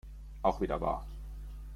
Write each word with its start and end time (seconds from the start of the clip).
Auch 0.41 0.59
wieder 0.61 0.81
wahr. 0.81 1.05